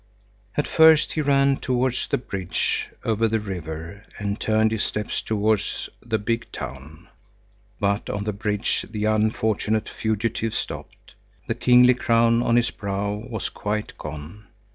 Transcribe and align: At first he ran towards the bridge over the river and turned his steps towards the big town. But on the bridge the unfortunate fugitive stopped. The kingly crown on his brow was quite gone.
At 0.57 0.67
first 0.67 1.11
he 1.13 1.21
ran 1.21 1.57
towards 1.57 2.07
the 2.07 2.17
bridge 2.17 2.89
over 3.05 3.27
the 3.27 3.39
river 3.39 4.03
and 4.17 4.39
turned 4.39 4.71
his 4.71 4.81
steps 4.81 5.21
towards 5.21 5.89
the 6.03 6.17
big 6.17 6.51
town. 6.51 7.07
But 7.79 8.09
on 8.09 8.23
the 8.23 8.33
bridge 8.33 8.83
the 8.89 9.05
unfortunate 9.05 9.87
fugitive 9.87 10.55
stopped. 10.55 11.13
The 11.45 11.53
kingly 11.53 11.93
crown 11.93 12.41
on 12.41 12.55
his 12.55 12.71
brow 12.71 13.11
was 13.13 13.49
quite 13.49 13.95
gone. 13.99 14.47